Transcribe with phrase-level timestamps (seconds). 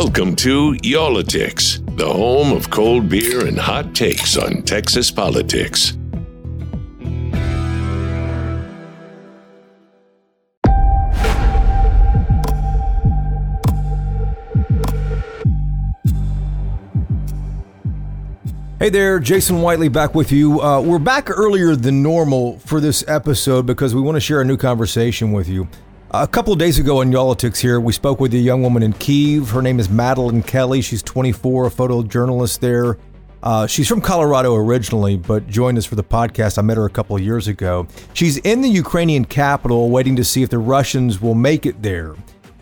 [0.00, 5.98] Welcome to Y'all-itics, the home of cold beer and hot takes on Texas politics.
[18.78, 20.60] Hey there, Jason Whiteley back with you.
[20.60, 24.44] Uh, we're back earlier than normal for this episode because we want to share a
[24.44, 25.66] new conversation with you.
[26.12, 28.94] A couple of days ago on Y'all-itics here, we spoke with a young woman in
[28.94, 29.50] Kiev.
[29.50, 30.80] Her name is Madeline Kelly.
[30.80, 32.96] She's 24, a photojournalist there.
[33.42, 36.56] Uh, she's from Colorado originally, but joined us for the podcast.
[36.56, 37.86] I met her a couple of years ago.
[38.14, 42.14] She's in the Ukrainian capital waiting to see if the Russians will make it there.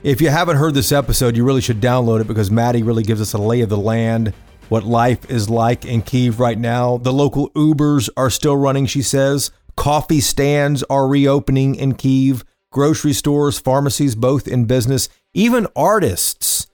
[0.02, 3.20] If you haven't heard this episode, you really should download it because Maddie really gives
[3.20, 4.34] us a lay of the land
[4.70, 6.96] what life is like in Kiev right now.
[6.96, 9.52] The local Ubers are still running, she says.
[9.76, 12.44] Coffee stands are reopening in Kiev.
[12.70, 15.08] Grocery stores, pharmacies, both in business.
[15.34, 16.66] Even artists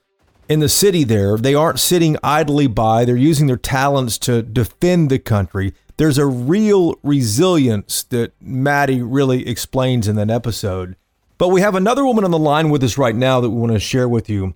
[0.49, 3.05] in the city there, they aren't sitting idly by.
[3.05, 5.73] They're using their talents to defend the country.
[5.97, 10.95] There's a real resilience that Maddie really explains in that episode.
[11.37, 13.73] But we have another woman on the line with us right now that we want
[13.73, 14.55] to share with you.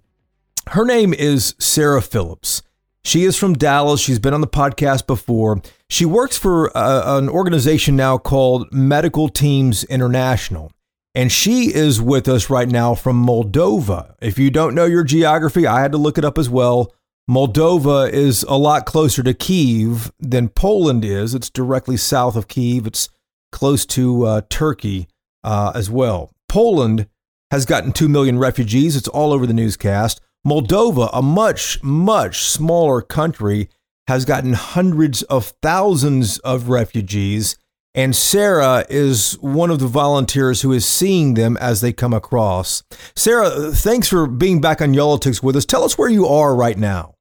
[0.68, 2.62] Her name is Sara Phillips.
[3.04, 4.02] She is from Dallas.
[4.02, 5.62] She's been on the podcast before.
[5.90, 10.72] She works for uh, an organization now called Medical Teams International.
[11.18, 14.14] And she is with us right now from Moldova.
[14.22, 16.94] If you don't know your geography, I had to look it up as well.
[17.28, 21.34] Moldova is a lot closer to Kiev than Poland is.
[21.34, 22.86] It's directly south of Kiev.
[22.86, 23.10] It's
[23.52, 25.08] close to uh, Turkey
[25.44, 26.30] uh, as well.
[26.48, 27.08] Poland
[27.50, 28.96] has gotten 2 million refugees.
[28.96, 30.22] It's all over the newscast.
[30.46, 33.70] Moldova, a much, much smaller country,
[34.08, 37.58] has gotten hundreds of thousands of refugees.
[37.98, 42.84] And Sara is one of the volunteers who is seeing them as they come across.
[43.16, 45.66] Sara, thanks for being back on Y'all-itics with us.
[45.66, 47.16] Tell us where you are right now.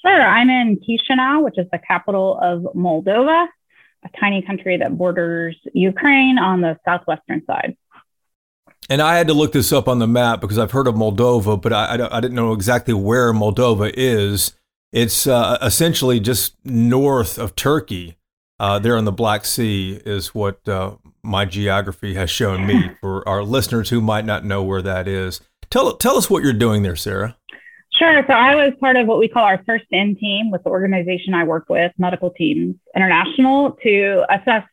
[0.00, 0.22] Sure.
[0.22, 3.46] I'm in Chisinau, which is the capital of Moldova,
[4.04, 7.76] a tiny country that borders Ukraine on the southwestern side.
[8.88, 11.60] And I had to look this up on the map because I've heard of Moldova,
[11.60, 14.54] but I, I, I didn't know exactly where Moldova is.
[14.92, 18.15] It's uh, essentially just north of Turkey.
[18.58, 22.90] Uh, there on the Black Sea is what uh, my geography has shown me.
[23.00, 25.40] For our listeners who might not know where that is,
[25.70, 27.36] tell tell us what you're doing there, Sara.
[27.92, 28.22] Sure.
[28.26, 31.32] So I was part of what we call our first in team with the organization
[31.32, 34.64] I work with, Medical Teams International, to assess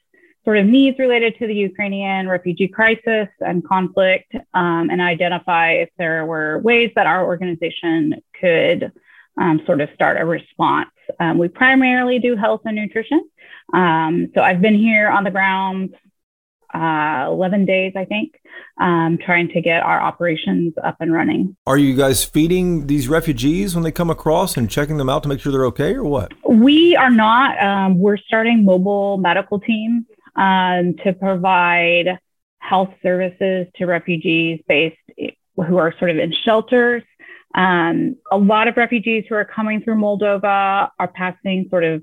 [0.44, 5.90] sort of needs related to the Ukrainian refugee crisis and conflict um, and identify if
[5.98, 8.92] there were ways that our organization could
[9.38, 10.90] um, sort of start a response.
[11.20, 13.24] Um, we primarily do health and nutrition.
[13.72, 15.96] Um, so I've been here on the ground
[16.74, 18.34] uh, 11 days, I think,
[18.79, 21.56] um, trying to get our operations up and running.
[21.68, 25.29] Are you guys feeding these refugees when they come across and checking them out to
[25.29, 26.31] make sure they're okay or what?
[26.50, 27.62] We are not.
[27.63, 32.18] Um, we're starting mobile medical teams um, to provide
[32.57, 34.97] health services to refugees based
[35.56, 37.03] who are sort of in shelters.
[37.56, 42.02] Um, a lot of refugees who are coming through Moldova are passing sort of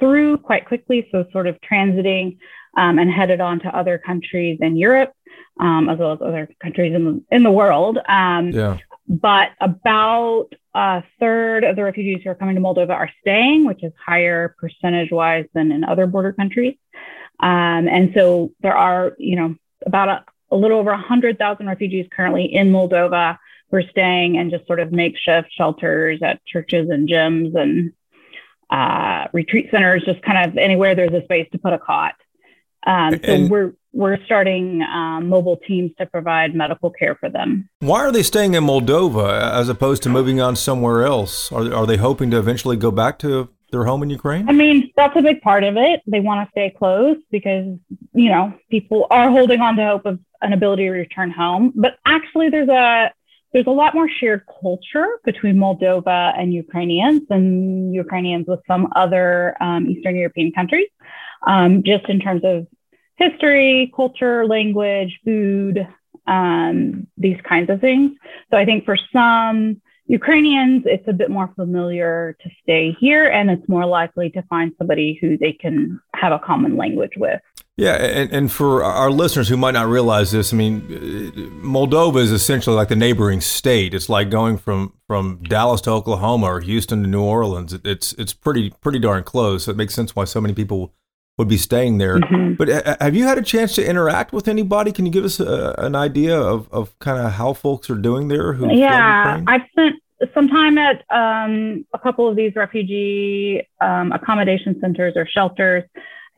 [0.00, 2.38] through quite quickly, so sort of transiting
[2.76, 5.12] um, and headed on to other countries in Europe,
[5.60, 7.98] um, as well as other countries in the, in the world.
[8.08, 8.78] Um, yeah.
[9.06, 13.82] But about a third of the refugees who are coming to Moldova are staying, which
[13.82, 16.76] is higher percentage wise than in other border countries.
[17.40, 22.44] Um, and so there are, you know, about a, a little over 100,000 refugees currently
[22.44, 23.38] in Moldova
[23.70, 27.92] who are staying in just sort of makeshift shelters at churches and gyms and
[28.70, 32.14] uh, retreat centers, just kind of anywhere there's a space to put a cot.
[32.86, 37.68] Um, so and we're we're starting um, mobile teams to provide medical care for them.
[37.80, 41.50] Why are they staying in Moldova as opposed to moving on somewhere else?
[41.52, 44.48] Are are they hoping to eventually go back to their home in Ukraine?
[44.48, 46.02] I mean, that's a big part of it.
[46.06, 47.76] They want to stay close because,
[48.12, 51.72] you know, people are holding on to hope of an ability to return home.
[51.74, 53.12] But actually there's a
[53.52, 59.56] there's a lot more shared culture between Moldova and Ukrainians than Ukrainians with some other
[59.60, 60.88] um, Eastern European countries,
[61.46, 62.66] um, just in terms of
[63.16, 65.86] history, culture, language, food,
[66.26, 68.12] um, these kinds of things.
[68.50, 73.50] So I think for some Ukrainians, it's a bit more familiar to stay here and
[73.50, 77.40] it's more likely to find somebody who they can have a common language with.
[77.80, 80.82] Yeah, and, and for our listeners who might not realize this, I mean,
[81.62, 83.94] Moldova is essentially like the neighboring state.
[83.94, 87.72] It's like going from, from Dallas to Oklahoma or Houston to New Orleans.
[87.82, 89.64] It's it's pretty pretty darn close.
[89.64, 90.92] So it makes sense why so many people
[91.38, 92.18] would be staying there.
[92.18, 92.52] Mm-hmm.
[92.56, 94.92] But uh, have you had a chance to interact with anybody?
[94.92, 98.28] Can you give us a, an idea of, of kind of how folks are doing
[98.28, 98.52] there?
[98.52, 99.96] Who yeah, I've spent
[100.34, 105.84] some time at um, a couple of these refugee um, accommodation centers or shelters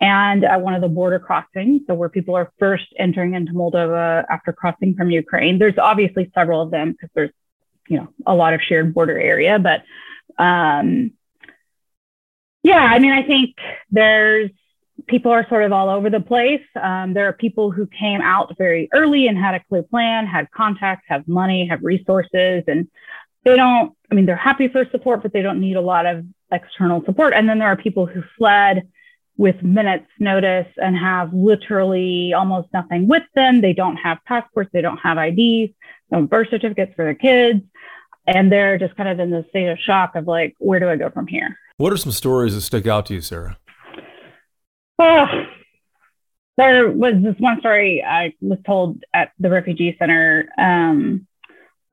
[0.03, 4.25] and at one of the border crossings, so where people are first entering into Moldova
[4.29, 5.59] after crossing from Ukraine.
[5.59, 7.31] There's obviously several of them because there's,
[7.89, 9.85] you know, a lot of shared border area, but
[10.43, 11.13] um,
[12.65, 13.55] yeah, I mean, I think
[13.91, 14.51] there's
[15.07, 16.63] people are sort of all over the place.
[16.81, 20.51] Um, there are people who came out very early and had a clear plan, had
[20.51, 22.89] contacts, have money, have resources, and
[23.45, 26.25] they don't, I mean, they're happy for support, but they don't need a lot of
[26.51, 27.35] external support.
[27.35, 28.89] And then there are people who fled
[29.37, 33.61] with minutes notice and have literally almost nothing with them.
[33.61, 35.73] They don't have passports, they don't have IDs,
[36.11, 37.63] no birth certificates for their kids.
[38.27, 40.97] And they're just kind of in the state of shock of like, where do I
[40.97, 41.59] go from here?
[41.79, 43.59] What are some stories that stick out to you, Sara?
[44.99, 45.27] Oh,
[46.57, 51.27] there was this one story I was told at the refugee center um,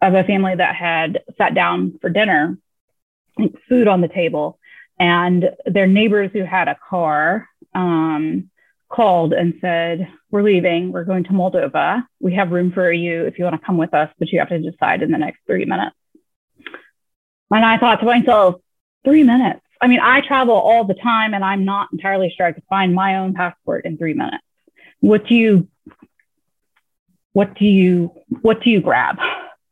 [0.01, 2.57] of a family that had sat down for dinner,
[3.67, 4.58] food on the table,
[4.99, 8.49] and their neighbors who had a car um,
[8.89, 10.91] called and said, We're leaving.
[10.91, 12.03] We're going to Moldova.
[12.19, 14.49] We have room for you if you want to come with us, but you have
[14.49, 15.95] to decide in the next three minutes.
[17.51, 18.61] And I thought to myself,
[19.05, 19.61] Three minutes.
[19.81, 22.93] I mean, I travel all the time and I'm not entirely sure I could find
[22.93, 24.43] my own passport in three minutes.
[24.99, 25.67] What do you
[27.31, 28.11] what do you
[28.41, 29.17] what do you grab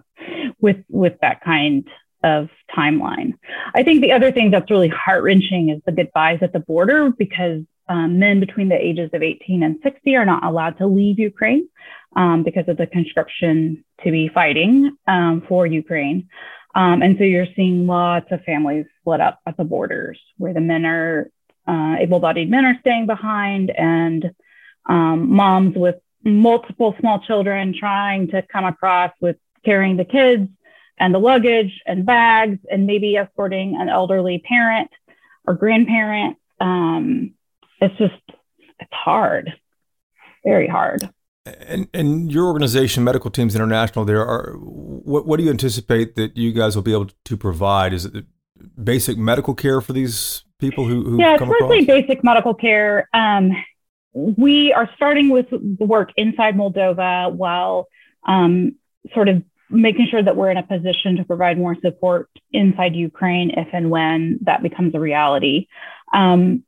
[0.61, 1.87] with with that kind
[2.23, 3.33] of timeline?
[3.73, 7.11] I think the other thing that's really heart wrenching is the goodbyes at the border
[7.11, 11.19] because um, men between the ages of 18 and 60 are not allowed to leave
[11.19, 11.69] Ukraine
[12.15, 16.29] um, because of the conscription to be fighting um, for Ukraine.
[16.75, 20.61] Um, and so you're seeing lots of families split up at the borders where the
[20.61, 21.31] men are,
[21.67, 24.31] uh, able bodied men are staying behind and
[24.87, 30.49] um, moms with multiple small children trying to come across with carrying the kids
[30.99, 34.89] and the luggage and bags and maybe escorting an elderly parent
[35.45, 36.37] or grandparent.
[36.59, 37.33] Um,
[37.79, 38.13] it's just,
[38.79, 39.53] it's hard,
[40.43, 41.07] very hard.
[41.45, 46.35] And, and your organization, Medical Teams International, there are what, what do you anticipate that
[46.35, 47.93] you guys will be able to provide?
[47.93, 48.25] Is it
[48.83, 53.09] basic medical care for these people who, who yeah, it's mostly basic medical care.
[53.13, 53.51] Um,
[54.13, 57.87] we are starting with the work inside Moldova while
[58.27, 58.75] um,
[59.13, 63.51] sort of making sure that we're in a position to provide more support inside Ukraine
[63.51, 65.67] if and when that becomes a reality.
[66.13, 66.63] Um,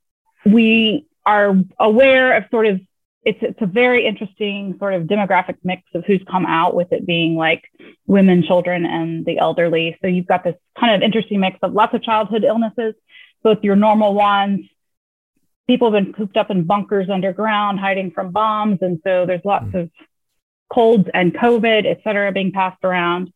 [0.45, 2.81] we are aware of sort of
[3.23, 7.05] it's it's a very interesting sort of demographic mix of who's come out with it
[7.05, 7.63] being like
[8.07, 9.97] women, children, and the elderly.
[10.01, 12.95] So you've got this kind of interesting mix of lots of childhood illnesses,
[13.43, 14.61] both your normal ones.
[15.67, 19.65] People have been cooped up in bunkers underground, hiding from bombs, and so there's lots
[19.65, 19.81] mm.
[19.81, 19.91] of
[20.73, 23.31] colds and COVID, et cetera, being passed around.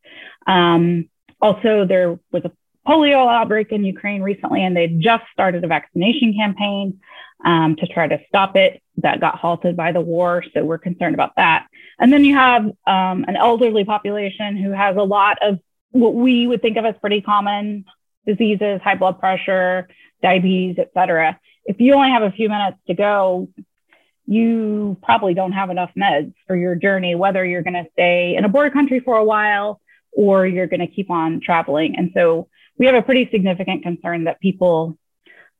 [0.47, 1.09] Um,
[1.41, 2.51] also, there was a
[2.87, 6.99] polio outbreak in Ukraine recently, and they just started a vaccination campaign
[7.43, 8.81] um, to try to stop it.
[8.97, 11.65] That got halted by the war, so we're concerned about that.
[11.99, 15.59] And then you have um, an elderly population who has a lot of
[15.89, 17.85] what we would think of as pretty common
[18.27, 19.87] diseases, high blood pressure,
[20.21, 21.39] diabetes, et cetera.
[21.65, 23.49] If you only have a few minutes to go,
[24.25, 28.45] you probably don't have enough meds for your journey, whether you're going to stay in
[28.45, 29.81] a border country for a while
[30.11, 31.95] or you're going to keep on traveling.
[31.97, 32.47] And so
[32.77, 34.97] we have a pretty significant concern that people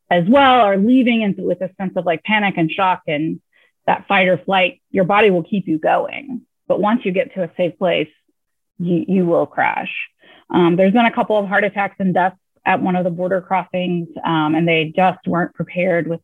[0.09, 3.41] as well are leaving and with a sense of like panic and shock and
[3.85, 6.41] that fight or flight, your body will keep you going.
[6.67, 8.09] But once you get to a safe place,
[8.79, 9.91] you, you will crash.
[10.49, 13.41] Um, there's been a couple of heart attacks and deaths at one of the border
[13.41, 16.21] crossings, um, and they just weren't prepared with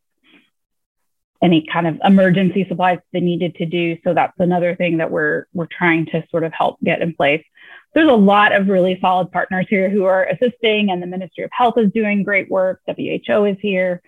[1.41, 3.98] any kind of emergency supplies they needed to do.
[4.03, 7.43] So that's another thing that we're we're trying to sort of help get in place
[7.93, 11.50] there's a lot of really solid partners here who are assisting, and the Ministry of
[11.51, 12.81] Health is doing great work.
[12.86, 14.01] WHO is here,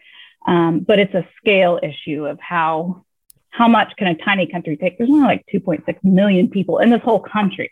[0.47, 3.05] um, but it's a scale issue of how
[3.49, 4.97] how much can a tiny country take?
[4.97, 7.71] There's only like 2.6 million people in this whole country,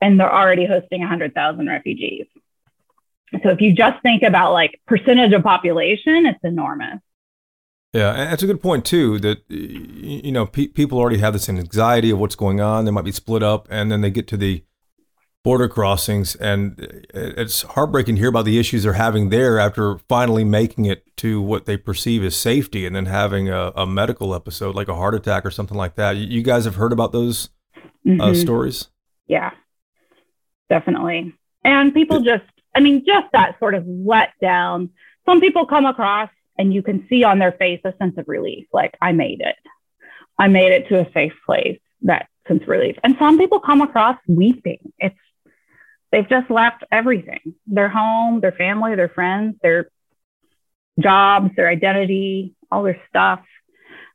[0.00, 2.26] and they're already hosting 100,000 refugees.
[3.42, 6.98] So if you just think about like percentage of population, it's enormous.
[7.92, 9.18] Yeah, and that's a good point too.
[9.18, 12.84] That you know, pe- people already have this anxiety of what's going on.
[12.86, 14.64] They might be split up, and then they get to the
[15.44, 20.44] border crossings, and it's heartbreaking to hear about the issues they're having there after finally
[20.44, 24.74] making it to what they perceive as safety, and then having a, a medical episode
[24.74, 26.16] like a heart attack or something like that.
[26.16, 28.20] You guys have heard about those uh, mm-hmm.
[28.20, 28.88] uh, stories?
[29.26, 29.50] Yeah,
[30.70, 31.34] definitely.
[31.64, 32.44] And people just,
[32.74, 34.90] I mean, just that sort of let down.
[35.26, 38.66] Some people come across, and you can see on their face a sense of relief,
[38.72, 39.56] like I made it.
[40.38, 41.78] I made it to a safe place.
[42.02, 42.96] That sense of relief.
[43.02, 44.92] And some people come across weeping.
[44.98, 45.16] It's
[46.10, 49.88] they've just left everything their home, their family, their friends, their
[51.00, 53.40] jobs, their identity, all their stuff.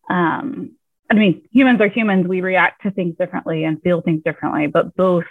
[0.10, 0.72] Um,
[1.10, 2.28] I mean, humans are humans.
[2.28, 5.26] We react to things differently and feel things differently, but both,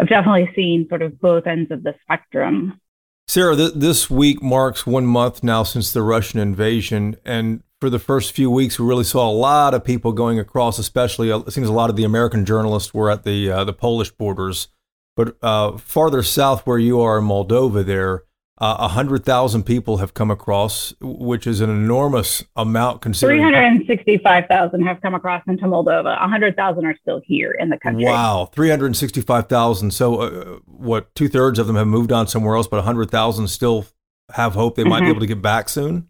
[0.00, 2.80] I've definitely seen sort of both ends of the spectrum.
[3.28, 7.14] Sara, th- this week marks one month now since the Russian invasion.
[7.26, 10.78] And for the first few weeks, we really saw a lot of people going across,
[10.78, 13.74] especially uh, it seems a lot of the American journalists were at the, uh, the
[13.74, 14.68] Polish borders.
[15.14, 18.22] But uh, farther south, where you are in Moldova, there,
[18.60, 23.40] uh, 100,000 people have come across, which is an enormous amount considering.
[23.40, 26.18] 365,000 have come across into Moldova.
[26.20, 28.04] 100,000 are still here in the country.
[28.04, 29.92] Wow, 365,000.
[29.92, 33.86] So, uh, what, two thirds of them have moved on somewhere else, but 100,000 still
[34.32, 35.04] have hope they might mm-hmm.
[35.04, 36.08] be able to get back soon?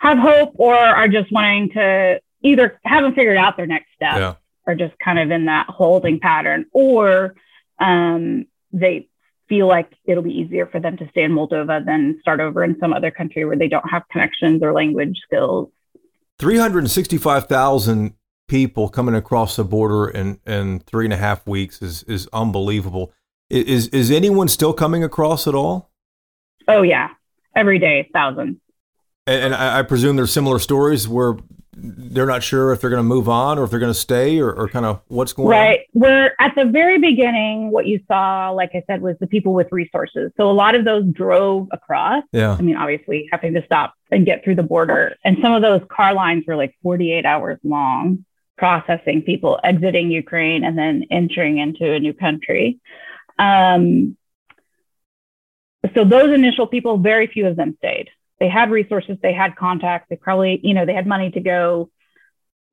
[0.00, 4.34] Have hope or are just wanting to either haven't figured out their next step yeah.
[4.66, 7.34] or just kind of in that holding pattern or
[7.78, 9.09] um, they
[9.50, 12.78] feel like it'll be easier for them to stay in Moldova than start over in
[12.80, 15.68] some other country where they don't have connections or language skills.
[16.38, 18.14] 365,000
[18.48, 23.12] people coming across the border in, in three and a half weeks is, is unbelievable.
[23.50, 25.90] Is, is anyone still coming across at all?
[26.68, 27.08] Oh, yeah.
[27.54, 28.58] Every day, thousands.
[29.26, 31.34] And, and I, I presume there's similar stories where
[31.82, 34.38] they're not sure if they're going to move on or if they're going to stay
[34.40, 35.58] or, or kind of what's going right.
[35.58, 35.66] on?
[35.66, 35.80] Right.
[35.94, 39.68] We're at the very beginning, what you saw, like I said, was the people with
[39.70, 40.32] resources.
[40.36, 42.24] So a lot of those drove across.
[42.32, 42.56] Yeah.
[42.58, 45.16] I mean, obviously having to stop and get through the border.
[45.24, 48.24] And some of those car lines were like 48 hours long,
[48.58, 52.80] processing people exiting Ukraine and then entering into a new country.
[53.38, 54.16] Um,
[55.94, 58.10] so those initial people, very few of them stayed
[58.40, 61.90] they had resources, they had contacts, they probably, you know, they had money to go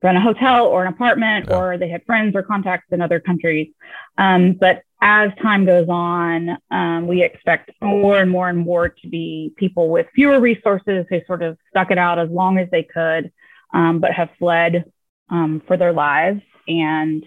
[0.01, 1.57] rent a hotel or an apartment, yeah.
[1.57, 3.73] or they had friends or contacts in other countries.
[4.17, 9.07] Um, but as time goes on, um, we expect more and more and more to
[9.07, 12.83] be people with fewer resources who sort of stuck it out as long as they
[12.83, 13.31] could,
[13.73, 14.85] um, but have fled
[15.29, 17.25] um, for their lives and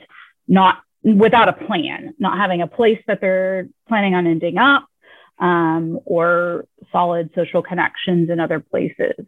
[0.49, 4.87] not without a plan, not having a place that they're planning on ending up,
[5.41, 9.27] um, or solid social connections in other places.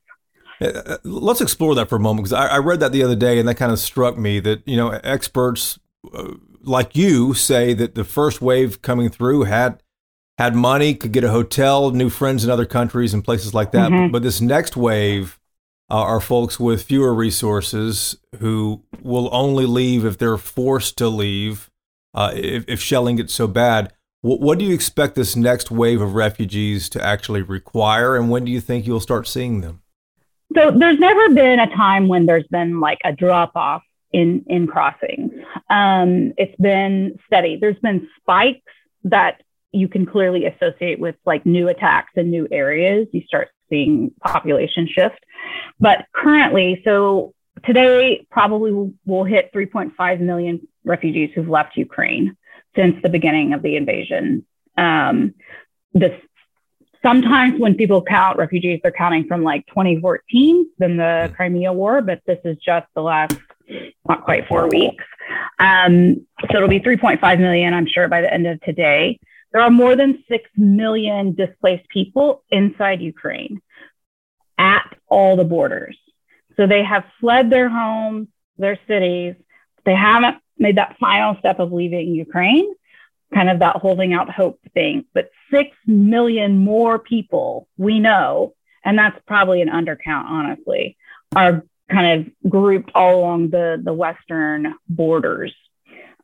[0.60, 3.16] Uh, uh, let's explore that for a moment because I, I, read that the other
[3.16, 5.78] day and that kind of struck me that you know experts
[6.14, 9.82] uh, like you say that the first wave coming through had
[10.38, 13.90] had money, could get a hotel, new friends in other countries and places like that.
[13.90, 14.06] Mm-hmm.
[14.06, 15.38] But, but, this next wave
[15.90, 21.70] uh, are folks with fewer resources who will only leave if they're forced to leave
[22.14, 23.92] uh, if, if shelling gets so bad.
[24.22, 28.44] What, what do you expect this next wave of refugees to actually require, and when
[28.44, 29.82] do you think you'll start seeing them?
[30.56, 34.66] So there's never been a time when there's been like a drop off in in
[34.66, 35.32] crossings.
[35.70, 37.58] Um, it's been steady.
[37.60, 38.60] There's been spikes
[39.04, 43.08] that you can clearly associate with like new attacks in new areas.
[43.12, 45.18] You start seeing population shift,
[45.80, 52.36] but currently, so today probably we'll hit 3.5 million refugees who've left Ukraine
[52.74, 54.46] since the beginning of the invasion.
[54.76, 55.34] Um,
[55.92, 56.18] this
[57.02, 61.34] sometimes when people count refugees, they're counting from like 2014, then the hmm.
[61.34, 63.36] Crimea War, but this is just the last
[64.08, 65.04] not quite four weeks.
[65.58, 69.18] Um, so it'll be 3.5 million, I'm sure, by the end of today.
[69.52, 73.60] There are more than 6 million displaced people inside Ukraine
[74.58, 75.96] at all the borders.
[76.56, 79.36] So they have fled their homes, their cities.
[79.84, 82.72] They haven't made that final step of leaving Ukraine,
[83.34, 85.04] kind of that holding out hope thing.
[85.12, 88.54] But six million more people we know,
[88.84, 90.96] and that's probably an undercount, honestly,
[91.34, 95.54] are kind of grouped all along the, the Western borders.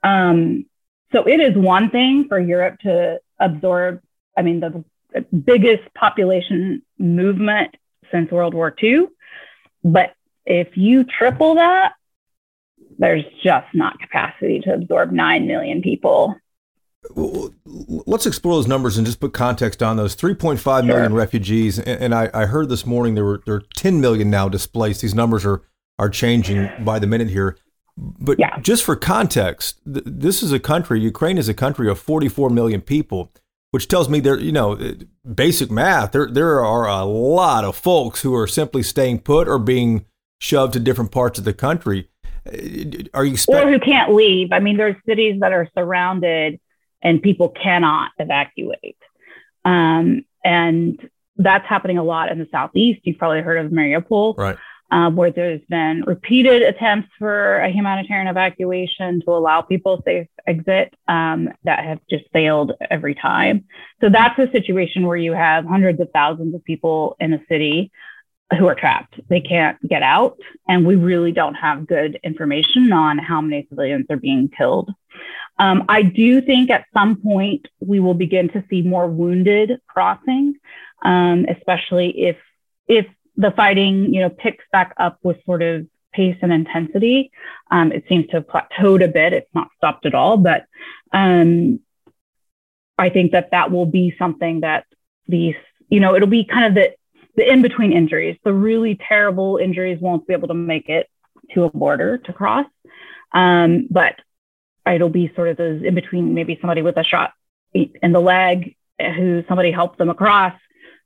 [0.03, 0.67] Um,
[1.13, 4.01] so it is one thing for Europe to absorb,
[4.37, 4.85] I mean, the
[5.31, 7.75] biggest population movement
[8.11, 9.07] since World War II.
[9.83, 10.15] But
[10.47, 11.93] if you triple that,
[12.99, 16.35] there's just not capacity to absorb 9 million people.
[17.15, 21.17] let's explore those numbers and just put context on those 3.5 million sure.
[21.17, 21.79] refugees.
[21.79, 25.01] And, I, I, heard this morning there were there are 10 million now displaced.
[25.01, 25.63] These numbers are
[25.99, 27.57] are changing by the minute here.
[27.97, 28.59] But yeah.
[28.61, 31.01] just for context, th- this is a country.
[31.01, 33.33] Ukraine is a country of 44 million people,
[33.73, 34.95] which tells me there, you know, eh,
[35.35, 36.13] basic math.
[36.13, 40.05] There there are a lot of folks who are simply staying put or being
[40.41, 42.09] shoved to different parts of the country.
[43.15, 44.53] Are you expect- or who can't leave?
[44.53, 46.61] I mean, there's cities that are surrounded
[47.03, 48.97] and people cannot evacuate,
[49.65, 53.01] um, and that's happening a lot in the southeast.
[53.05, 54.57] You've probably heard of Mariupol, right?
[54.91, 60.95] um, where there's been repeated attempts for a humanitarian evacuation to allow people safe exit
[61.09, 63.65] um, that have just failed every time.
[64.01, 67.93] So that's a situation where you have hundreds of thousands of people in a city
[68.57, 69.21] who are trapped.
[69.29, 74.07] They can't get out, and we really don't have good information on how many civilians
[74.11, 74.91] are being killed.
[75.59, 80.55] Um, I do think at some point we will begin to see more wounded crossing,
[81.03, 82.37] um, especially if
[82.87, 87.31] if the fighting, you know, picks back up with sort of pace and intensity.
[87.71, 89.33] Um, it seems to have plateaued a bit.
[89.33, 90.65] It's not stopped at all, but
[91.13, 91.81] um,
[92.97, 94.87] I think that that will be something that
[95.29, 95.55] these,
[95.89, 96.95] you know, it'll be kind of the
[97.39, 98.37] the in between injuries.
[98.45, 101.09] The really terrible injuries won't be able to make it
[101.55, 102.67] to a border to cross,
[103.33, 104.17] um, but
[104.87, 106.35] it'll be sort of those in between.
[106.35, 107.33] Maybe somebody with a shot
[107.73, 110.55] in the leg who somebody helped them across.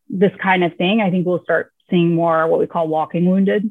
[0.08, 3.70] This kind of thing, I think we'll start seeing more what we call walking wounded.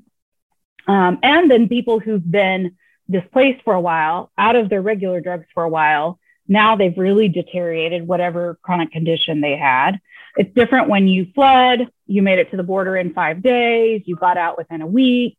[0.88, 2.78] Um, and then people who've been
[3.10, 7.28] displaced for a while, out of their regular drugs for a while, now they've really
[7.28, 10.00] deteriorated whatever chronic condition they had.
[10.36, 14.16] It's different when you fled, you made it to the border in five days, you
[14.16, 15.38] got out within a week.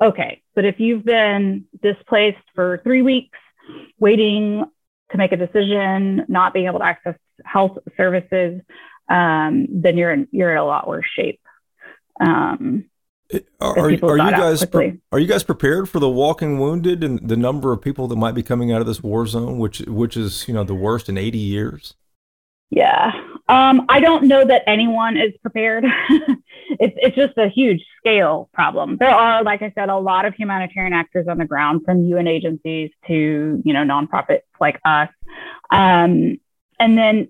[0.00, 3.38] Okay, but if you've been displaced for three weeks,
[3.98, 4.64] waiting
[5.10, 8.60] to make a decision, not being able to access health services,
[9.08, 11.40] um, then you're in, you're in a lot worse shape.
[12.20, 12.86] Um,
[13.60, 17.36] are, are, you guys pre- are you guys prepared for the walking wounded and the
[17.36, 20.46] number of people that might be coming out of this war zone, which which is
[20.48, 21.94] you know the worst in 80 years?
[22.70, 23.12] Yeah,
[23.48, 25.84] um, I don't know that anyone is prepared.
[26.08, 28.96] it's it's just a huge scale problem.
[28.96, 32.26] There are, like I said, a lot of humanitarian actors on the ground, from UN
[32.26, 35.10] agencies to you know nonprofits like us,
[35.70, 36.38] um,
[36.80, 37.28] and then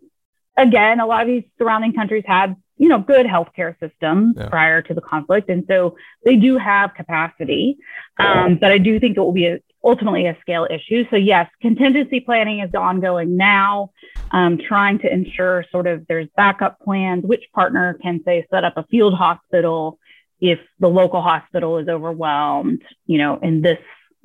[0.56, 4.48] again, a lot of these surrounding countries had you know, good healthcare system yeah.
[4.48, 5.48] prior to the conflict.
[5.48, 7.78] And so they do have capacity.
[8.18, 11.04] Um, but I do think it will be a, ultimately a scale issue.
[11.10, 13.92] So, yes, contingency planning is ongoing now,
[14.32, 18.76] um, trying to ensure sort of there's backup plans, which partner can say set up
[18.76, 19.98] a field hospital
[20.40, 23.78] if the local hospital is overwhelmed, you know, in this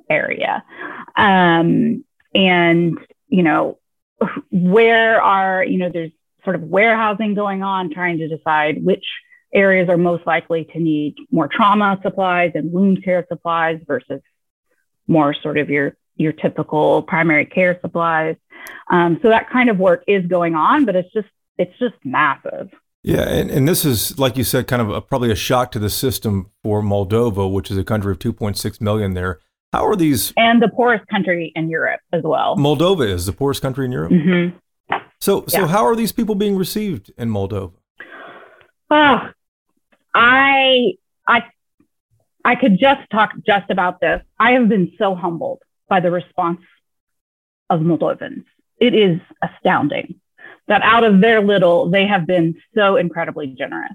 [0.09, 0.63] area.
[1.15, 3.77] Um, and, you know,
[4.51, 6.11] where are, you know, there's
[6.43, 9.05] sort of warehousing going on, trying to decide which
[9.53, 14.21] areas are most likely to need more trauma supplies and wound care supplies versus
[15.07, 18.35] more sort of your your typical primary care supplies.
[18.91, 22.69] Um, so that kind of work is going on, but it's just it's just massive.
[23.01, 25.79] Yeah, and, and this is like you said, kind of a, probably a shock to
[25.79, 29.39] the system for Moldova, which is a country of 2.6 million there.
[29.71, 30.33] How are these?
[30.35, 32.57] And the poorest country in Europe as well.
[32.57, 34.11] Moldova is the poorest country in Europe.
[34.11, 34.57] Mm-hmm.
[35.21, 37.73] So, so how are these people being received in Moldova?
[38.89, 39.29] Oh,
[40.13, 40.93] I,
[41.27, 41.43] I,
[42.45, 44.21] I could just talk just about this.
[44.39, 46.61] I have been so humbled by the response
[47.69, 48.45] of Moldovans.
[48.79, 50.19] It is astounding
[50.67, 53.91] that out of their little, they have been so incredibly generous.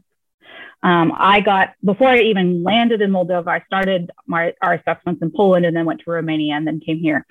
[0.83, 3.49] Um, I got before I even landed in Moldova.
[3.49, 6.99] I started my our assessments in Poland and then went to Romania and then came
[6.99, 7.25] here.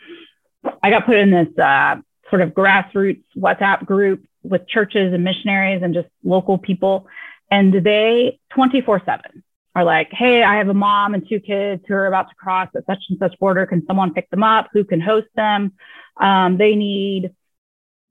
[0.81, 1.97] I got put in this uh,
[2.33, 7.05] sort of grassroots WhatsApp group with churches and missionaries and just local people.
[7.51, 9.43] And they 24 7
[9.75, 12.69] are like, hey, I have a mom and two kids who are about to cross
[12.75, 13.67] at such and such border.
[13.67, 14.69] Can someone pick them up?
[14.73, 15.73] Who can host them?
[16.19, 17.35] Um, they need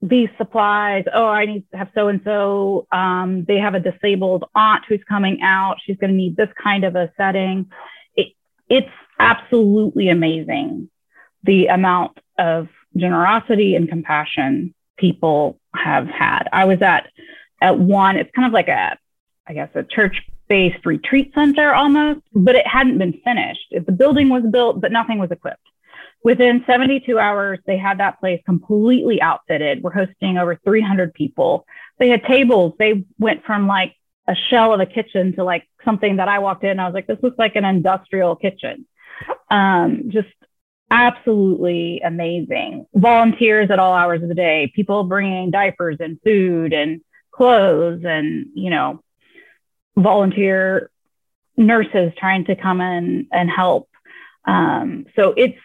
[0.01, 1.03] these supplies.
[1.13, 2.87] Oh, I need to have so and so.
[3.45, 5.79] They have a disabled aunt who's coming out.
[5.85, 7.71] She's going to need this kind of a setting.
[8.15, 8.27] It,
[8.69, 8.87] it's
[9.19, 10.89] absolutely amazing
[11.43, 16.43] the amount of generosity and compassion people have had.
[16.51, 17.09] I was at
[17.61, 18.97] at one, it's kind of like a,
[19.47, 23.67] I guess, a church-based retreat center almost, but it hadn't been finished.
[23.71, 25.65] The building was built, but nothing was equipped.
[26.23, 29.81] Within 72 hours, they had that place completely outfitted.
[29.81, 31.65] We're hosting over 300 people.
[31.99, 32.73] They had tables.
[32.77, 33.95] They went from like
[34.27, 36.79] a shell of a kitchen to like something that I walked in.
[36.79, 38.85] I was like, this looks like an industrial kitchen.
[39.49, 40.29] Um, just
[40.93, 42.85] absolutely amazing.
[42.93, 47.01] Volunteers at all hours of the day, people bringing diapers and food and
[47.31, 49.01] clothes, and you know,
[49.97, 50.91] volunteer
[51.57, 53.89] nurses trying to come in and help.
[54.45, 55.59] Um, so it's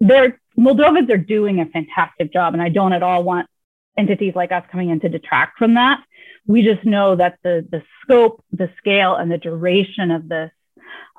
[0.00, 3.48] they're Moldovans are doing a fantastic job, and I don't at all want
[3.96, 6.00] entities like us coming in to detract from that.
[6.46, 10.50] We just know that the the scope, the scale, and the duration of this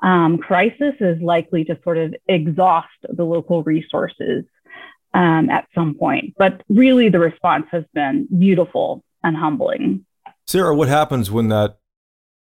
[0.02, 4.44] um, crisis is likely to sort of exhaust the local resources
[5.14, 6.34] um, at some point.
[6.36, 10.04] But really, the response has been beautiful and humbling.
[10.46, 11.78] Sara, what happens when that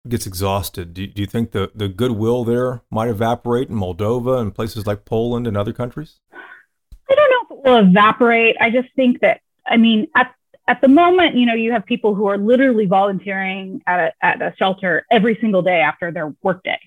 [0.09, 4.54] gets exhausted, do, do you think the, the goodwill there might evaporate in Moldova and
[4.54, 6.20] places like Poland and other countries?
[6.33, 8.56] I don't know if it will evaporate.
[8.61, 10.33] I just think that, I mean, at,
[10.68, 14.42] at the moment, you know, you have people who are literally volunteering at a, at
[14.42, 16.79] a shelter every single day after their workday.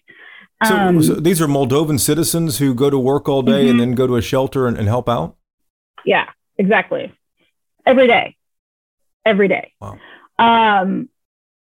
[0.66, 3.72] So, um, so, these are Moldovan citizens who go to work all day mm-hmm.
[3.72, 5.36] and then go to a shelter and, and help out?
[6.06, 7.14] Yeah, exactly.
[7.86, 8.38] Every day.
[9.26, 9.74] Every day.
[9.82, 9.98] Wow.
[10.40, 11.10] Um,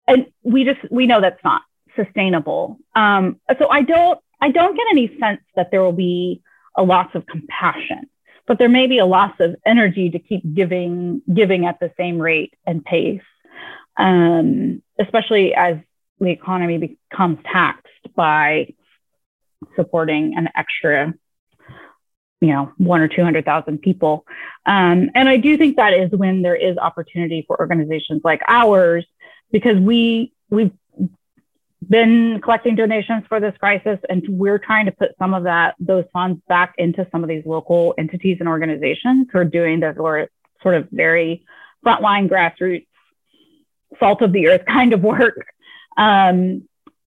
[0.07, 1.61] and we just we know that's not
[1.95, 2.79] sustainable.
[2.95, 6.41] Um, so I don't I don't get any sense that there will be
[6.75, 8.09] a loss of compassion,
[8.49, 12.17] but there may be a loss of energy to keep giving giving at the same
[12.17, 13.21] rate and pace,
[13.95, 15.77] um, especially as
[16.19, 17.85] the economy becomes taxed
[18.15, 18.73] by
[19.75, 21.13] supporting an extra
[22.41, 24.25] you know one or two hundred thousand people.
[24.65, 29.05] Um, and i do think that is when there is opportunity for organizations like ours
[29.51, 30.71] because we we've
[31.89, 36.05] been collecting donations for this crisis and we're trying to put some of that those
[36.13, 40.27] funds back into some of these local entities and organizations who are doing the
[40.61, 41.43] sort of very
[41.85, 42.85] frontline grassroots
[43.99, 45.45] salt of the earth kind of work.
[45.97, 46.67] Um,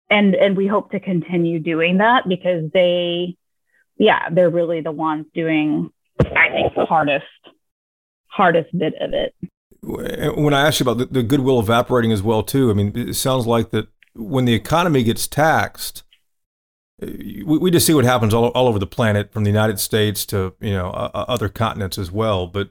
[0.09, 3.37] and and we hope to continue doing that because they
[3.97, 7.25] yeah they're really the ones doing i think the hardest
[8.31, 9.35] hardest bit of it.
[9.83, 13.15] When I asked you about the, the, goodwill evaporating as well too, I mean, it
[13.15, 16.03] sounds like that when the economy gets taxed,
[16.99, 20.25] we, we just see what happens all, all over the planet, from the United States
[20.27, 22.47] to you know uh, other continents as well.
[22.47, 22.69] But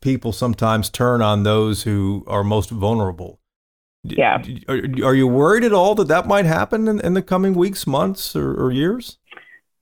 [0.00, 3.40] people sometimes turn on those who are most vulnerable.
[4.02, 4.42] Yeah.
[4.68, 7.86] Are, are you worried at all that that might happen in, in the coming weeks,
[7.86, 9.18] months, or, or years?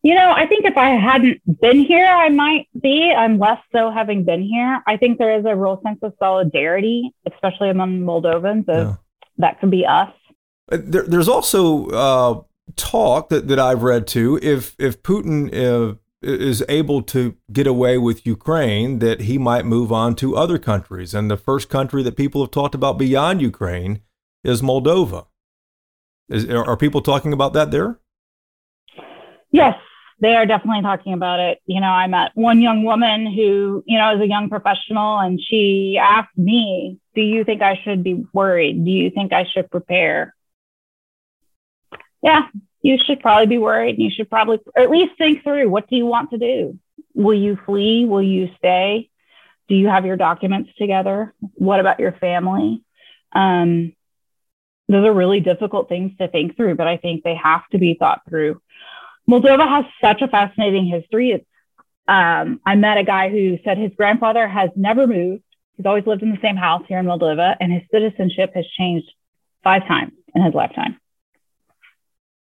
[0.03, 3.13] You know, I think if I hadn't been here, I might be.
[3.13, 4.83] I'm less so having been here.
[4.87, 8.65] I think there is a real sense of solidarity, especially among Moldovans.
[8.69, 8.97] yeah.
[9.39, 10.13] That could be us.
[10.71, 12.43] There, there's also uh,
[12.77, 14.39] talk that, that I've read too.
[14.43, 19.91] If if Putin uh, is able to get away with Ukraine, that he might move
[19.91, 21.15] on to other countries.
[21.15, 24.03] And the first country that people have talked about beyond Ukraine
[24.45, 25.27] is Moldova.
[26.29, 27.99] Is, are people talking about that there?
[29.51, 29.75] Yes,
[30.21, 31.59] they are definitely talking about it.
[31.67, 35.41] You know, I met one young woman who, you know, is a young professional and
[35.41, 38.85] she asked me, Do you think I should be worried?
[38.85, 40.35] Do you think I should prepare?
[42.23, 42.43] Yeah,
[42.83, 43.99] you should probably be worried.
[43.99, 46.79] You should probably at least think through what do you want to do?
[47.15, 48.05] Will you flee?
[48.05, 49.11] Will you stay?
[49.69, 51.35] Do you have your documents together?
[51.55, 52.83] What about your family?
[53.33, 53.93] Um,
[54.89, 57.95] those are really difficult things to think through, but I think they have to be
[57.95, 58.61] thought through.
[59.29, 61.47] Moldova has such a fascinating history.
[62.09, 65.45] Um, I met a guy who said his grandfather has never moved.
[65.77, 69.09] He's always lived in the same house here in Moldova, and his citizenship has changed
[69.63, 70.99] five times in his lifetime.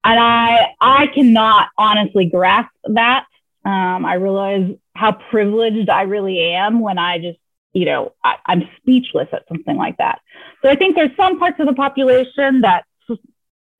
[0.05, 3.27] And I, I cannot honestly grasp that.
[3.65, 7.39] Um, I realize how privileged I really am when I just,
[7.73, 10.21] you know, I, I'm speechless at something like that.
[10.63, 12.85] So I think there's some parts of the population that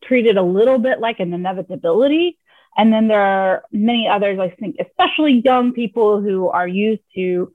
[0.05, 2.39] treat it a little bit like an inevitability
[2.79, 7.53] and then there are many others, I think, especially young people who are used to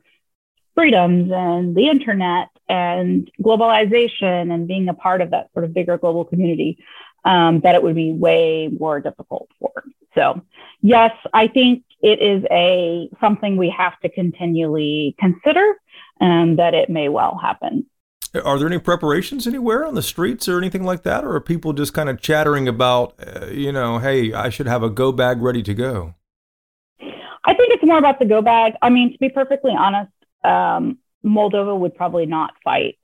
[0.75, 5.97] freedoms and the internet and globalization and being a part of that sort of bigger
[5.97, 6.77] global community,
[7.25, 9.71] um, that it would be way more difficult for.
[10.15, 10.41] So,
[10.81, 15.73] yes, I think it is a something we have to continually consider,
[16.19, 17.85] and um, that it may well happen.
[18.43, 21.23] Are there any preparations anywhere on the streets or anything like that?
[21.23, 24.81] Or are people just kind of chattering about, uh, you know, hey, I should have
[24.81, 26.15] a go bag ready to go?
[27.45, 28.73] I think it's more about the go bag.
[28.81, 30.11] I mean, to be perfectly honest,
[30.43, 32.97] um, Moldova would probably not fight.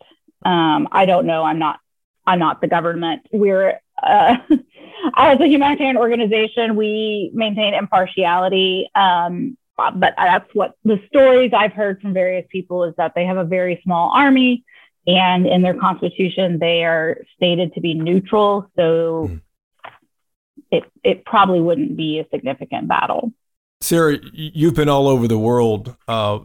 [0.43, 1.43] Um, I don't know.
[1.43, 1.79] I'm not.
[2.25, 3.27] I'm not the government.
[3.31, 4.37] We're uh,
[5.15, 8.89] as a humanitarian organization, we maintain impartiality.
[8.95, 13.37] Um, but that's what the stories I've heard from various people is that they have
[13.37, 14.65] a very small army.
[15.07, 18.69] And in their constitution, they are stated to be neutral.
[18.75, 19.41] So mm.
[20.71, 23.31] it, it probably wouldn't be a significant battle.
[23.81, 26.39] Sara, you've been all over the world uh,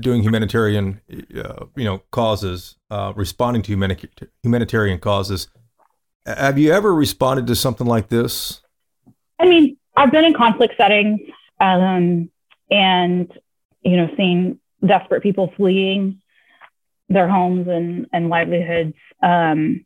[0.00, 1.00] doing humanitarian,
[1.36, 3.98] uh, you know, causes, uh, responding to
[4.42, 5.48] humanitarian causes.
[6.26, 8.60] Have you ever responded to something like this?
[9.38, 11.20] I mean, I've been in conflict settings,
[11.60, 12.30] um,
[12.70, 13.32] and
[13.82, 16.20] you know, seeing desperate people fleeing
[17.08, 18.94] their homes and, and livelihoods.
[19.22, 19.84] Um,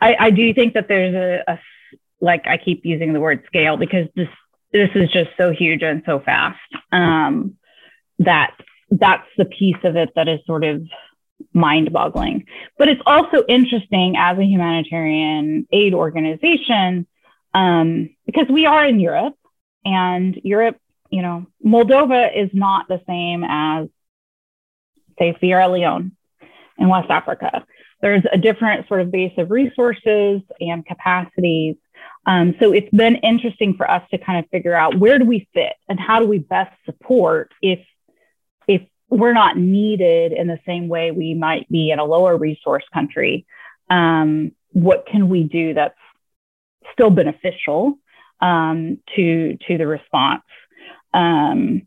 [0.00, 1.58] I, I do think that there's a, a,
[2.20, 4.28] like I keep using the word scale because this
[4.72, 6.58] this is just so huge and so fast
[6.92, 7.56] um,
[8.20, 8.54] that
[8.90, 10.82] that's the piece of it that is sort of
[11.60, 12.46] mind boggling.
[12.78, 17.06] But it's also interesting as a humanitarian aid organization
[17.54, 19.34] um, because we are in Europe
[19.84, 20.76] and Europe,
[21.10, 23.88] you know, Moldova is not the same as,
[25.18, 26.12] say, Sierra Leone
[26.78, 27.64] in West Africa.
[28.00, 31.76] There's a different sort of base of resources and capacities.
[32.26, 35.48] Um, so it's been interesting for us to kind of figure out where do we
[35.52, 37.80] fit and how do we best support if
[38.66, 42.84] if we're not needed in the same way we might be in a lower resource
[42.92, 43.44] country.
[43.90, 45.98] Um, what can we do that's
[46.92, 47.98] still beneficial
[48.40, 50.42] um, to to the response?
[51.12, 51.82] Um,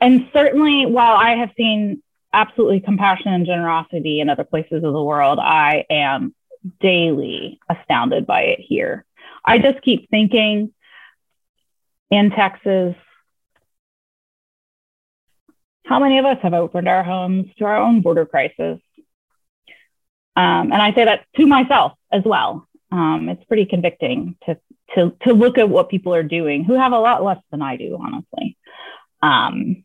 [0.00, 2.02] and certainly, while I have seen
[2.32, 6.34] absolutely compassion and generosity in other places of the world, I am
[6.80, 9.04] daily astounded by it here.
[9.44, 10.74] I just keep thinking
[12.10, 12.96] in Texas,
[15.86, 18.80] how many of us have opened our homes to our own border crisis?
[20.34, 22.66] Um, and I say that to myself as well.
[22.90, 24.58] Um, it's pretty convicting to,
[24.94, 27.76] to, to look at what people are doing who have a lot less than I
[27.76, 28.56] do, honestly.
[29.22, 29.84] Um,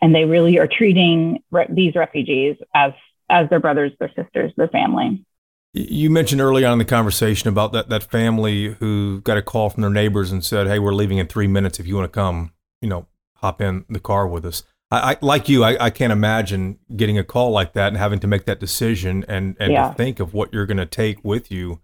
[0.00, 2.92] and they really are treating re- these refugees as,
[3.30, 5.24] as their brothers, their sisters, their family.
[5.72, 9.70] You mentioned early on in the conversation about that, that family who got a call
[9.70, 11.80] from their neighbors and said, Hey, we're leaving in three minutes.
[11.80, 13.06] If you want to come, you know,
[13.36, 14.62] hop in the car with us.
[14.90, 18.20] I, I like you, I, I, can't imagine getting a call like that and having
[18.20, 19.88] to make that decision and, and yeah.
[19.88, 21.80] to think of what you're going to take with you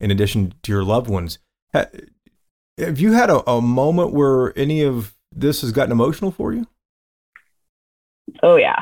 [0.00, 1.38] in addition to your loved ones.
[1.72, 6.66] Have you had a, a moment where any of this has gotten emotional for you?
[8.42, 8.78] Oh, yeah.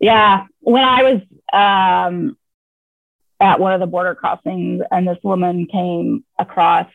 [0.00, 0.46] yeah.
[0.60, 1.20] When I was
[1.52, 2.36] um,
[3.40, 6.88] at one of the border crossings and this woman came across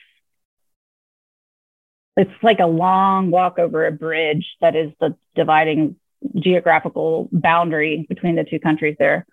[2.18, 5.96] it's like a long walk over a bridge that is the dividing
[6.36, 9.26] geographical boundary between the two countries there.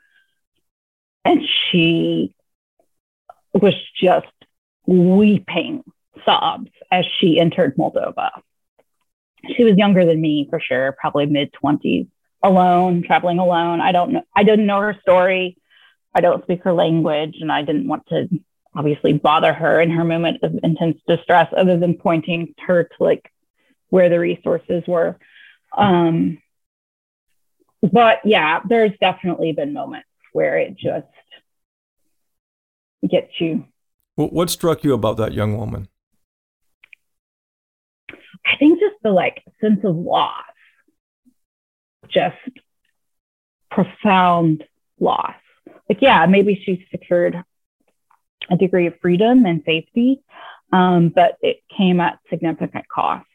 [1.24, 2.34] And she
[3.54, 4.26] was just
[4.86, 5.82] weeping
[6.26, 8.30] sobs as she entered Moldova.
[9.56, 12.08] She was younger than me for sure, probably mid 20s,
[12.42, 13.80] alone, traveling alone.
[13.80, 14.22] I don't know.
[14.36, 15.56] I didn't know her story.
[16.14, 18.28] I don't speak her language, and I didn't want to
[18.76, 23.30] obviously bother her in her moment of intense distress other than pointing her to like
[23.88, 25.18] where the resources were.
[25.76, 26.38] Um,
[27.92, 31.06] but yeah there's definitely been moments where it just
[33.08, 33.64] gets you.
[34.16, 35.88] What struck you about that young woman?
[38.46, 40.44] I think just the like sense of loss.
[42.08, 42.36] Just
[43.70, 44.64] profound
[44.98, 45.34] loss.
[45.88, 47.42] Like yeah maybe she secured
[48.50, 50.22] a degree of freedom and safety,
[50.72, 53.26] um, but it came at significant cost.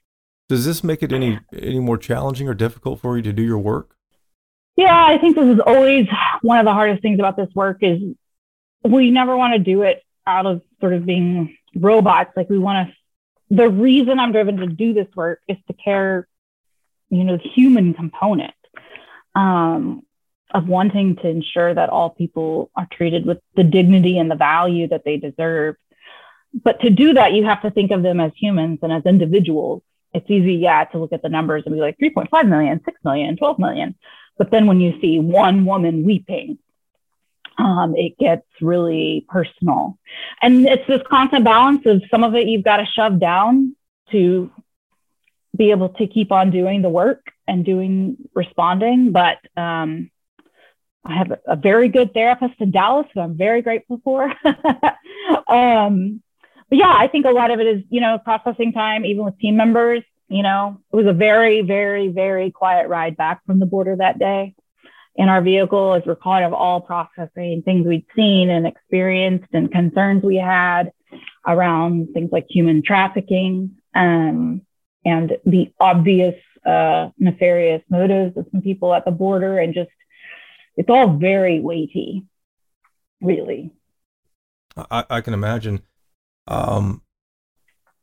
[0.47, 3.59] Does this make it any any more challenging or difficult for you to do your
[3.59, 3.95] work?
[4.75, 6.07] Yeah, I think this is always
[6.41, 8.01] one of the hardest things about this work is
[8.83, 12.31] we never want to do it out of sort of being robots.
[12.35, 12.95] Like we want to.
[13.55, 16.27] The reason I'm driven to do this work is to care,
[17.09, 18.53] you know, the human component.
[19.35, 20.03] Um,
[20.51, 24.87] of wanting to ensure that all people are treated with the dignity and the value
[24.87, 25.75] that they deserve.
[26.53, 29.83] But to do that, you have to think of them as humans and as individuals.
[30.13, 33.37] It's easy, yeah, to look at the numbers and be like 3.5 million, 6 million,
[33.37, 33.95] 12 million.
[34.39, 36.57] But then when you see one woman weeping,
[37.59, 39.99] um, it gets really personal.
[40.41, 43.75] And it's this constant balance of some of it you've got to shove down
[44.11, 44.49] to
[45.55, 49.11] be able to keep on doing the work and doing responding.
[49.11, 50.09] But um,
[51.05, 54.23] I have a, very good therapist in Dallas who I'm very grateful for.
[55.47, 56.21] um,
[56.69, 59.39] but yeah, I think a lot of it is, you know, processing time, even with
[59.39, 60.03] team members.
[60.27, 64.19] You know, it was a very, very, very quiet ride back from the border that
[64.19, 64.55] day
[65.15, 69.71] in our vehicle as we're kind of all processing things we'd seen and experienced and
[69.71, 70.91] concerns we had
[71.45, 74.61] around things like human trafficking um,
[75.03, 76.35] and the obvious
[76.65, 79.89] uh, nefarious motives of some people at the border and just
[80.79, 82.23] it's all very weighty,
[83.21, 83.71] really.
[84.77, 85.81] I, I can imagine.
[86.47, 87.01] Um,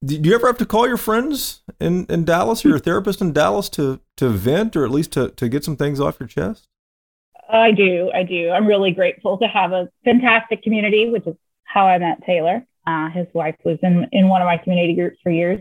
[0.04, 3.32] do you ever have to call your friends in, in Dallas or your therapist in
[3.32, 6.68] Dallas to to vent or at least to, to get some things off your chest?
[7.48, 8.10] I do.
[8.14, 8.50] I do.
[8.50, 11.34] I'm really grateful to have a fantastic community, which is
[11.64, 12.66] how I met Taylor.
[12.86, 15.60] Uh, his wife was in, in one of my community groups for years.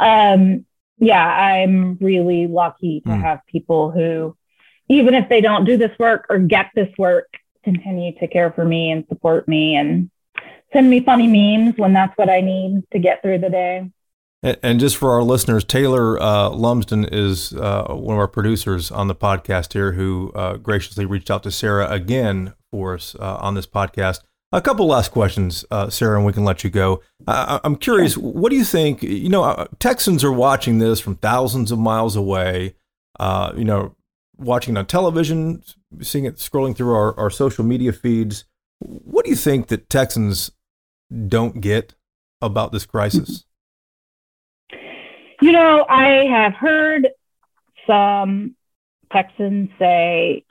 [0.00, 0.64] Um,
[0.96, 3.20] yeah, I'm really lucky to mm.
[3.20, 4.34] have people who
[4.88, 7.28] even if they don't do this work or get this work,
[7.64, 10.10] continue to care for me and support me and
[10.72, 13.90] send me funny memes when that's what I need to get through the day.
[14.62, 19.08] And, just for our listeners, Taylor uh, Lumsden is uh, one of our producers on
[19.08, 23.54] the podcast here who uh, graciously reached out to Sara again for us uh, on
[23.54, 24.20] this podcast.
[24.52, 27.02] A couple last questions, uh, Sara, and we can let you go.
[27.26, 29.02] I'm curious, what do you think?
[29.02, 32.76] You know, uh, Texans are watching this from thousands of miles away,
[33.20, 33.95] you know,
[34.38, 35.62] watching it on television,
[36.02, 38.44] seeing it scrolling through our, our social media feeds.
[38.78, 40.50] What do you think that Texans
[41.28, 41.94] don't get
[42.42, 43.44] about this crisis?
[45.42, 47.08] You know, I have heard
[47.86, 48.56] some
[49.12, 50.44] Texans say,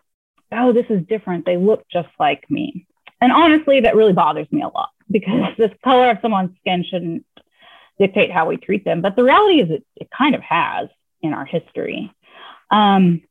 [0.52, 1.46] oh, this is different.
[1.46, 2.86] They look just like me.
[3.22, 7.26] And honestly, that really bothers me a lot because the color of someone's skin shouldn't
[8.00, 9.02] dictate how we treat them.
[9.02, 10.90] But the reality is, it, it kind of has
[11.22, 12.14] in our history.
[12.72, 13.22] Um,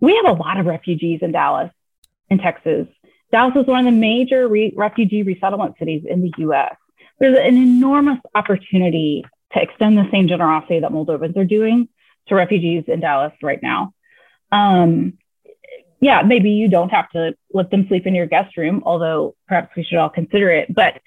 [0.00, 1.70] we have a lot of refugees in Dallas,
[2.30, 2.86] in Texas.
[3.30, 6.76] Dallas is one of the major re- refugee resettlement cities in the US.
[7.18, 11.88] There's an enormous opportunity to extend the same generosity that Moldovans are doing
[12.28, 13.92] to refugees in Dallas right now.
[14.52, 15.18] Um,
[16.00, 19.74] yeah, maybe you don't have to let them sleep in your guest room, although perhaps
[19.76, 20.72] we should all consider it.
[20.72, 21.00] But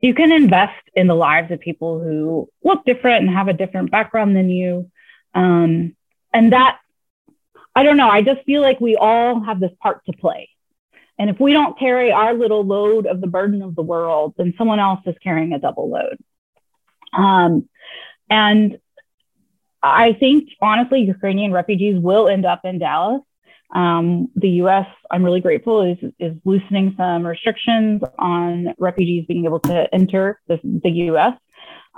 [0.00, 3.90] you can invest in the lives of people who look different and have a different
[3.90, 4.90] background than you.
[5.34, 5.94] Um,
[6.32, 6.78] and that,
[7.74, 10.48] I don't know, I just feel like we all have this part to play.
[11.18, 14.54] And if we don't carry our little load of the burden of the world, then
[14.58, 16.18] someone else is carrying a double load.
[17.12, 17.68] Um,
[18.28, 18.78] and
[19.82, 23.22] I think, honestly, Ukrainian refugees will end up in Dallas.
[23.74, 29.60] Um, the U.S., I'm really grateful, is, is loosening some restrictions on refugees being able
[29.60, 31.34] to enter the, the U.S.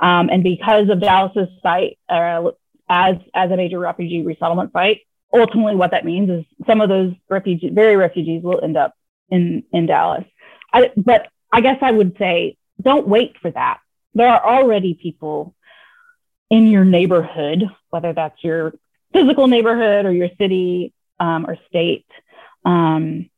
[0.00, 2.50] Um, and because of Dallas's site uh,
[2.88, 5.00] as, as a major refugee resettlement site,
[5.35, 8.94] ultimately what that means is some of those very refugees, will end up
[9.31, 10.25] in, in Dallas.
[10.73, 13.81] I, but I guess I would say don't wait for that.
[14.14, 15.55] There are already people
[16.51, 18.75] in your neighborhood, whether that's your
[19.12, 22.07] physical neighborhood or your city um, or state,
[22.64, 23.29] um,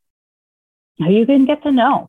[0.99, 2.09] who you can get to know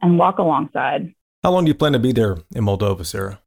[0.00, 1.14] and walk alongside.
[1.42, 3.40] How long do you plan to be there in Moldova, Sara?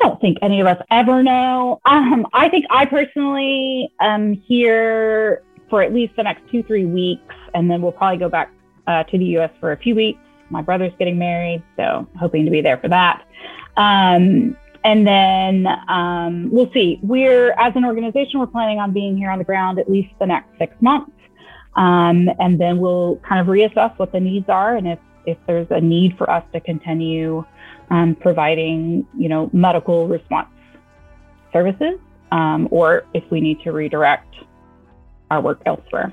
[0.00, 1.80] I don't think any of us ever know.
[1.84, 7.34] Um, I think I personally am here for at least the next two, three weeks,
[7.54, 8.50] and then we'll probably go back
[8.86, 10.18] uh, to the US for a few weeks.
[10.48, 13.26] My brother's getting married, so hoping to be there for that.
[13.76, 16.98] Um, and then um, we'll see.
[17.02, 20.26] We're, as an organization, we're planning on being here on the ground at least the
[20.26, 21.12] next six months.
[21.76, 25.68] Um, and then we'll kind of reassess what the needs are and if, if there's
[25.70, 27.44] a need for us to continue
[27.90, 30.48] um, providing, you know, medical response
[31.52, 31.98] services
[32.32, 34.34] um, or if we need to redirect
[35.30, 36.12] our work elsewhere.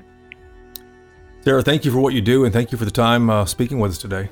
[1.42, 3.78] Sara, thank you for what you do and thank you for the time uh, speaking
[3.78, 4.28] with us today.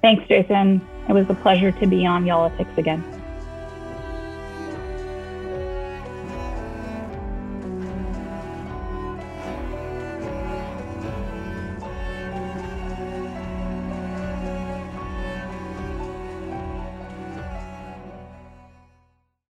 [0.00, 0.80] Thanks, Jason.
[1.08, 3.19] It was a pleasure to be on Y'all again.